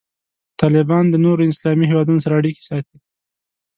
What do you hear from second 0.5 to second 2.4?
طالبان د نورو اسلامي هیوادونو سره